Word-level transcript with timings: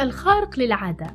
الخارق 0.00 0.58
للعادة. 0.58 1.06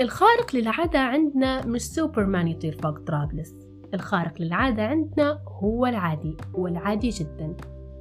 الخارق 0.00 0.56
للعادة 0.56 0.98
عندنا 0.98 1.66
مش 1.66 1.82
سوبرمان 1.82 2.48
يطير 2.48 2.78
فوق 2.82 2.98
طرابلس. 2.98 3.54
الخارق 3.94 4.42
للعادة 4.42 4.82
عندنا 4.82 5.40
هو 5.48 5.86
العادي 5.86 6.36
والعادي 6.54 7.08
جدا. 7.08 7.56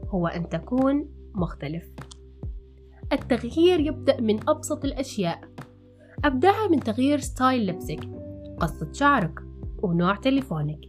هو 0.07 0.27
أن 0.27 0.49
تكون 0.49 1.09
مختلف. 1.35 1.91
التغيير 3.13 3.79
يبدأ 3.79 4.21
من 4.21 4.49
أبسط 4.49 4.85
الأشياء. 4.85 5.41
أبدأها 6.25 6.67
من 6.67 6.79
تغيير 6.79 7.19
style 7.19 7.67
لبسك 7.67 8.09
قصة 8.59 8.91
شعرك 8.93 9.39
ونوع 9.83 10.15
تليفونك. 10.15 10.79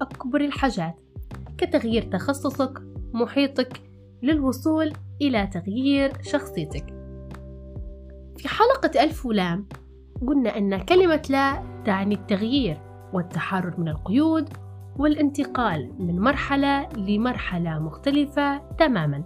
لأكبر 0.00 0.40
الحاجات. 0.40 1.00
كتغيير 1.58 2.02
تخصصك 2.02 2.82
محيطك 3.12 3.80
للوصول 4.22 4.92
إلى 5.22 5.46
تغيير 5.46 6.12
شخصيتك. 6.22 7.01
في 8.36 8.48
حلقة 8.48 9.04
ألف 9.04 9.26
ولام 9.26 9.68
قلنا 10.26 10.58
أن 10.58 10.78
كلمة 10.78 11.22
لا 11.30 11.62
تعني 11.84 12.14
التغيير 12.14 12.80
والتحرر 13.12 13.74
من 13.80 13.88
القيود 13.88 14.48
والانتقال 14.98 15.92
من 15.98 16.20
مرحلة 16.20 16.88
لمرحلة 16.88 17.78
مختلفة 17.78 18.58
تماما. 18.78 19.24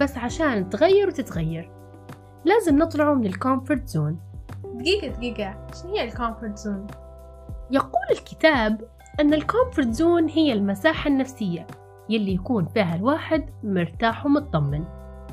بس 0.00 0.18
عشان 0.18 0.70
تغير 0.70 1.08
وتتغير 1.08 1.70
لازم 2.44 2.78
نطلعوا 2.78 3.14
من 3.14 3.26
ال 3.26 3.34
comfort 3.34 3.88
zone. 3.88 4.18
دقيقة 4.64 5.08
دقيقة. 5.08 5.66
شنو 5.82 5.96
هي 5.96 6.04
ال 6.04 6.11
comfort 6.11 6.58
zone؟ 6.58 6.86
يقول 7.70 8.06
الكتاب 8.10 8.80
أن 9.20 9.34
ال 9.34 9.41
comfort 9.41 9.90
zone 9.90 10.28
هي 10.28 10.52
المساحة 10.52 11.08
النفسية 11.08 11.66
يلي 12.08 12.34
يكون 12.34 12.66
فيها 12.66 12.94
الواحد 12.96 13.50
مرتاح 13.62 14.26
ومطمن 14.26 14.84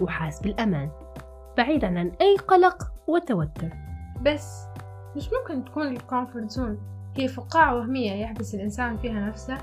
وحاس 0.02 0.42
بالأمان. 0.42 0.92
بعيدا 1.58 1.88
عن 2.00 2.12
أي 2.22 2.36
قلق 2.36 2.92
وتوتر. 3.08 3.70
بس 4.26 4.64
مش 5.16 5.30
ممكن 5.34 5.66
تكون 5.66 5.88
ال 5.88 5.96
comfort 5.96 6.52
zone 6.52 6.78
هي 7.18 7.28
فقاعة 7.28 7.76
وهمية 7.76 8.12
يحبس 8.12 8.56
الإنسان 8.56 8.98
فيها 8.98 9.28
نفسه؟ 9.30 9.58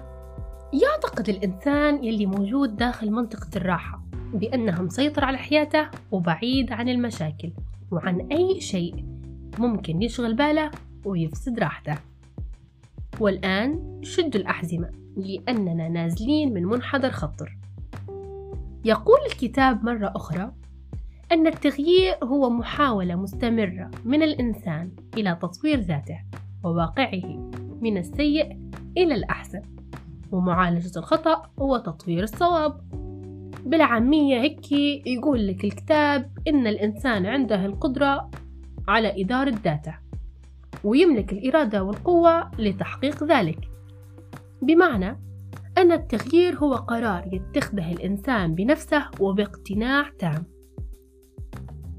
يعتقد 0.73 1.29
الإنسان 1.29 2.05
يلي 2.05 2.27
موجود 2.27 2.77
داخل 2.77 3.11
منطقة 3.11 3.49
الراحة 3.57 4.03
بأنه 4.35 4.83
مسيطر 4.83 5.25
على 5.25 5.39
حياته 5.39 5.89
وبعيد 6.11 6.73
عن 6.73 6.89
المشاكل 6.89 7.53
وعن 7.91 8.21
أي 8.33 8.61
شيء 8.61 9.05
ممكن 9.59 10.03
يشغل 10.03 10.35
باله 10.35 10.71
ويفسد 11.05 11.59
راحته. 11.59 11.99
والآن 13.21 14.01
شدوا 14.03 14.41
الأحزمة 14.41 14.91
لأننا 15.17 15.89
نازلين 15.89 16.55
من 16.55 16.65
منحدر 16.65 17.11
خطر. 17.11 17.59
يقول 18.85 19.19
الكتاب 19.27 19.85
مرة 19.85 20.13
أخرى 20.17 20.53
أن 21.35 21.47
التغيير 21.47 22.15
هو 22.23 22.51
محاولة 22.51 23.15
مستمرة 23.15 23.91
من 24.05 24.23
الإنسان 24.23 24.91
إلى 25.17 25.39
تطوير 25.43 25.81
ذاته 25.81 26.19
وواقعه 26.65 27.51
من 27.81 27.99
السيء 27.99 28.59
إلى 28.97 29.15
الأحسن. 29.15 29.63
ومعالجة 30.33 30.99
الخطأ 30.99 31.43
هو 31.59 31.77
تطوير 31.77 32.23
الصواب. 32.23 32.81
بالعامية 33.65 34.41
هيك 34.41 34.73
يقول 35.07 35.47
لك 35.47 35.65
الكتاب 35.65 36.31
إن 36.49 36.67
الإنسان 36.67 37.27
عنده 37.27 37.67
القدرة 37.67 38.31
على 38.89 39.23
إدارة 39.23 39.55
ذاته 39.65 39.95
ويملك 40.85 41.33
الإرادة 41.33 41.83
والقوة 41.83 42.51
لتحقيق 42.59 43.25
ذلك. 43.25 43.69
بمعنى 44.63 45.19
أن 45.79 45.93
التغيير 45.93 46.55
هو 46.55 46.75
قرار 46.75 47.29
يتخذه 47.33 47.93
الإنسان 47.93 48.55
بنفسه 48.55 49.05
وباقتناع 49.21 50.11
تام. 50.19 50.54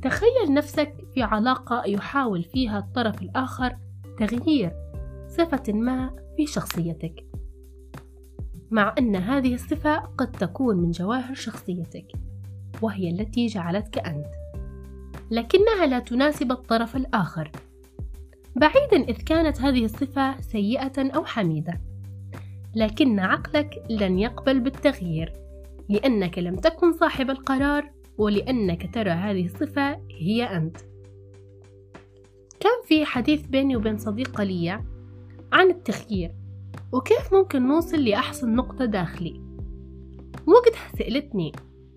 تخيل 0.06 0.54
نفسك 0.54 0.94
في 1.14 1.24
علاقة 1.24 1.84
يحاول 1.86 2.44
فيها 2.44 2.80
الطرف 2.80 3.22
الآخر 3.22 3.78
تغيير 4.18 4.72
صفة 5.28 5.74
ما 5.74 6.16
في 6.38 6.46
شخصيتك. 6.46 7.26
مع 8.72 8.96
أن 9.00 9.16
هذه 9.16 9.54
الصفة 9.54 9.96
قد 9.96 10.32
تكون 10.32 10.78
من 10.78 10.92
جواهر 10.92 11.34
شخصيتك 11.34 12.06
وهي 12.82 13.10
التي 13.10 13.48
جعلتك 13.48 13.98
أنت. 13.98 14.28
لكنها 15.32 15.86
لا 15.86 16.00
تناسب 16.00 16.52
الطرف 16.52 16.96
الآخر. 16.96 17.52
بعيدا 18.56 19.10
إذ 19.10 19.24
كانت 19.24 19.62
هذه 19.62 19.86
الصفة 19.86 20.42
سيئة 20.42 21.16
أو 21.16 21.26
حميدة. 21.26 21.82
لكن 22.76 23.20
عقلك 23.20 23.84
لن 23.90 24.20
يقبل 24.20 24.60
بالتغيير 24.60 25.34
لأنك 25.90 26.40
لم 26.40 26.56
تكن 26.56 26.94
صاحب 26.94 27.30
القرار 27.30 27.95
ولأنك 28.18 28.94
ترى 28.94 29.10
هذه 29.10 29.46
الصفة 29.46 30.02
هي 30.12 30.44
أنت. 30.44 30.78
كان 32.60 32.84
في 32.86 33.06
حديث 33.06 33.46
بيني 33.46 33.76
وبين 33.76 33.98
صديقة 33.98 34.44
لي 34.44 34.70
عن 35.54 35.70
التغيير 35.70 36.32
وكيف 36.92 37.34
ممكن 37.34 37.68
نوصل 37.68 38.06
لأحسن 38.06 38.56
نقطة 38.56 38.86
داخلي؟ 38.86 39.42
وقتها 40.48 40.98
سألتني 40.98 41.52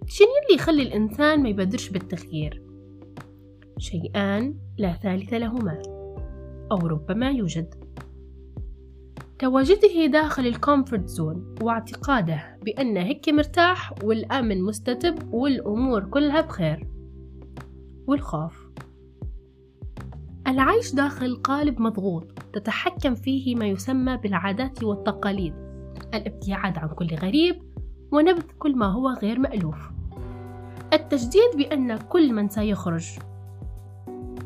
شنو 0.07 0.29
اللي 0.43 0.55
يخلي 0.55 0.83
الإنسان 0.83 1.43
ما 1.43 1.49
يبادرش 1.49 1.89
بالتغيير 1.89 2.63
شيئان 3.79 4.55
لا 4.79 4.93
ثالث 4.93 5.33
لهما 5.33 5.83
أو 6.73 6.77
ربما 6.77 7.31
يوجد. 7.31 7.75
تواجده 9.39 10.07
داخل 10.07 10.47
ال 10.47 10.54
comfort 10.54 11.09
zone 11.09 11.55
واعتقاده 11.61 12.59
بأن 12.63 12.97
هيك 12.97 13.29
مرتاح 13.29 13.93
والأمن 14.03 14.63
مستتب 14.63 15.35
والأمور 15.35 16.05
كلها 16.05 16.41
بخير. 16.41 16.89
والخوف. 18.07 18.69
العيش 20.47 20.95
داخل 20.95 21.37
قالب 21.37 21.81
مضغوط 21.81 22.33
تتحكم 22.53 23.15
فيه 23.15 23.57
ما 23.57 23.67
يسمى 23.67 24.17
بالعادات 24.17 24.83
والتقاليد. 24.85 25.55
الابتعاد 26.15 26.79
عن 26.79 26.89
كل 26.89 27.15
غريب 27.15 27.63
ونبذ 28.13 28.45
كل 28.59 28.77
ما 28.77 28.87
هو 28.87 29.09
غير 29.09 29.39
مألوف. 29.39 29.91
التجديد 30.93 31.57
بأن 31.57 31.97
كل 31.97 32.33
من 32.33 32.49
سيخرج 32.49 33.09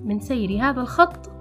من 0.04 0.20
سير 0.20 0.62
هذا 0.62 0.80
الخط 0.80 1.31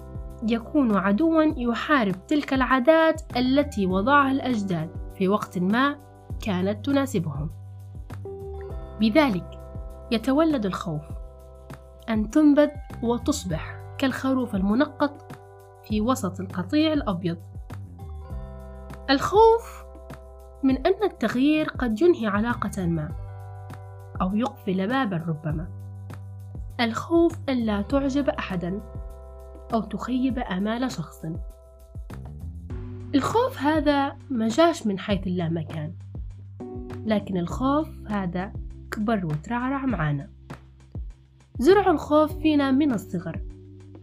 يكون 0.47 0.97
عدوا 0.97 1.44
يحارب 1.57 2.28
تلك 2.28 2.53
العادات 2.53 3.22
التي 3.38 3.85
وضعها 3.85 4.31
الأجداد 4.31 4.90
في 5.16 5.28
وقت 5.28 5.57
ما 5.57 5.96
كانت 6.41 6.85
تناسبهم. 6.85 7.50
بذلك 9.00 9.59
يتولد 10.12 10.66
الخوف 10.66 11.01
أن 12.09 12.30
تنبذ 12.30 12.69
وتصبح 13.03 13.75
كالخروف 13.97 14.56
المنقط 14.56 15.38
في 15.84 16.01
وسط 16.01 16.40
القطيع 16.40 16.94
الأبيض. 16.94 17.38
الخوف 19.09 19.84
من 20.63 20.88
أن 20.88 21.03
التغيير 21.03 21.69
قد 21.69 22.01
ينهي 22.01 22.28
علاقة 22.28 22.85
ما 22.85 23.09
أو 24.22 24.35
يقفل 24.35 24.88
بابا 24.88 25.18
ربما. 25.28 25.68
الخوف 26.80 27.38
أن 27.50 27.57
لا 27.57 27.81
تعجب 27.81 28.30
أحدا. 28.30 28.81
أو 29.73 29.81
تخيب 29.81 30.39
آمال 30.39 30.91
شخص. 30.91 31.25
الخوف 33.15 33.57
هذا 33.57 34.17
ما 34.29 34.47
جاش 34.47 34.87
من 34.87 34.99
حيث 34.99 35.27
اللامكان 35.27 35.93
لكن 37.05 37.37
الخوف 37.37 37.89
هذا 38.07 38.53
كبر 38.91 39.25
وترعرع 39.25 39.85
معانا. 39.85 40.29
زرع 41.59 41.91
الخوف 41.91 42.37
فينا 42.37 42.71
من 42.71 42.93
الصغر 42.93 43.41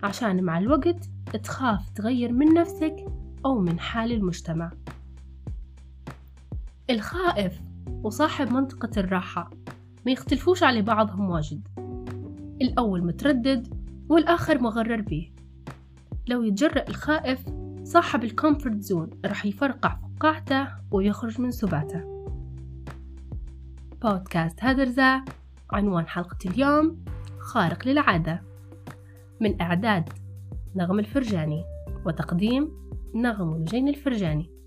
عشان 0.03 0.45
مع 0.45 0.59
الوقت 0.59 1.09
تخاف 1.45 1.91
تغير 1.91 2.33
من 2.33 2.55
نفسك 2.55 2.97
أو 3.47 3.61
من 3.61 3.81
حال 3.81 4.13
المجتمع. 4.13 4.71
الخائف 6.91 7.61
وصاحب 8.03 8.53
منطقة 8.53 8.91
الراحة 8.97 9.51
ما 10.07 10.13
يختلفوش 10.13 10.63
على 10.63 10.83
بعضهم 10.83 11.31
واجد. 11.31 11.69
الأول 12.63 13.07
متردد 13.07 13.75
والآخر 14.09 14.63
مغرر 14.63 15.01
بيه 15.01 15.38
لو 16.29 16.43
يتجرأ 16.43 16.89
الخائف 16.89 17.45
صاحب 17.85 18.25
ال 18.25 18.32
comfort 18.32 18.81
zone 18.81 19.11
رح 19.27 19.47
يفرقع 19.47 19.99
فقاعته 20.17 20.69
ويخرج 20.91 21.41
من 21.41 21.51
سباته. 21.51 22.25
بودكاست 24.03 24.65
هدرزة 24.65 25.25
عنوان 25.71 26.07
حلقة 26.07 26.39
اليوم 26.47 27.05
خارق 27.39 27.89
للعادة. 27.89 28.43
من 29.41 29.61
إعداد 29.61 30.09
نغم 30.77 30.99
الفرجاني 30.99 31.65
وتقديم 32.07 32.73
نغم 33.15 33.55
الجين 33.55 33.89
الفرجاني. 33.89 34.58